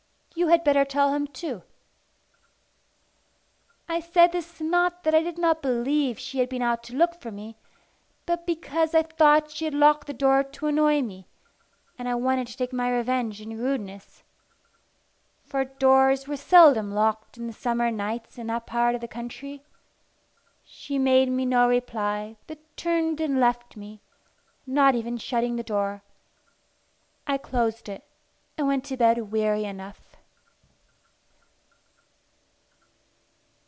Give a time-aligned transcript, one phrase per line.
[0.33, 1.61] You had better tell him too."
[3.89, 7.13] I said this not that I did not believe she had been out to look
[7.21, 7.57] for me,
[8.25, 11.27] but because I thought she had locked the door to annoy me,
[11.99, 14.23] and I wanted to take my revenge in rudeness.
[15.43, 19.63] For doors were seldom locked in the summer nights in that part of the country.
[20.63, 24.01] She made me no reply, but turned and left me,
[24.65, 26.01] not even shutting the door.
[27.27, 28.05] I closed it,
[28.57, 30.07] and went to bed weary enough.